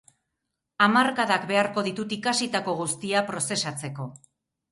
Hamarkadak 0.85 1.43
beharko 1.51 1.83
ditut 1.89 2.15
ikasitako 2.17 2.75
guztia 2.81 3.21
prozesatzeko. 3.27 4.09